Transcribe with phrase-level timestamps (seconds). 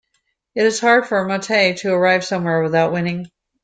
[0.55, 3.27] It is hard for Montali to arrive somewhere without winning.